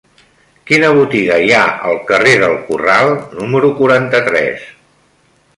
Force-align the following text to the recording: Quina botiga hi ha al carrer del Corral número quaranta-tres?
Quina 0.71 0.87
botiga 0.99 1.37
hi 1.43 1.51
ha 1.57 1.67
al 1.91 2.01
carrer 2.09 2.33
del 2.45 2.57
Corral 2.71 3.13
número 3.43 3.73
quaranta-tres? 3.83 4.69